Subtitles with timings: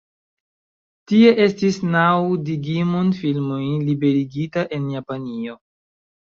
[1.11, 2.05] Tie estis naŭ
[2.47, 3.61] Digimon filmoj
[3.91, 5.57] liberigita en Japanio.